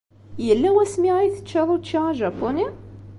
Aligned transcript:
Yella 0.47 0.69
wasmi 0.75 1.09
ay 1.17 1.29
teččid 1.35 1.69
učči 1.75 1.97
ajapuni? 2.09 2.67